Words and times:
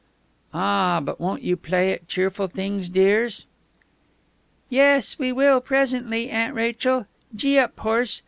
"Ah!... 0.51 0.99
But 0.99 1.19
won't 1.19 1.43
you 1.43 1.55
play 1.55 1.93
at 1.93 2.07
cheerful 2.07 2.47
things, 2.47 2.89
dears?" 2.89 3.45
"Yes, 4.67 5.19
we 5.19 5.31
will, 5.31 5.61
presently, 5.61 6.31
Aunt 6.31 6.55
Rachel; 6.55 7.05
gee 7.35 7.59
up, 7.59 7.79
horse!... 7.79 8.19